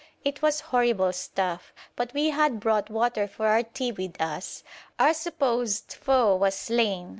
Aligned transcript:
It 0.25 0.41
was 0.41 0.61
horrible 0.73 1.13
stuff, 1.13 1.71
but 1.95 2.11
we 2.15 2.31
had 2.31 2.59
brought 2.59 2.89
water 2.89 3.27
for 3.27 3.45
our 3.45 3.61
tea 3.61 3.91
with 3.91 4.19
us. 4.19 4.63
Our 4.97 5.13
supposed 5.13 5.93
foe 5.93 6.35
was 6.37 6.55
slain. 6.55 7.09